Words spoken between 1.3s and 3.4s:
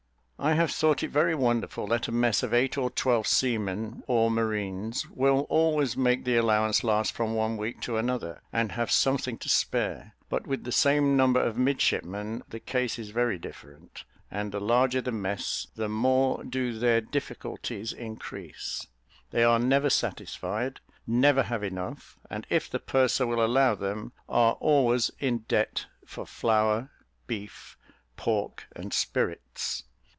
wonderful, that a mess of eight or twelve